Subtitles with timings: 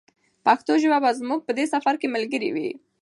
[0.45, 2.69] پښتو ژبه به زموږ په دې سفر کې ملګرې وي.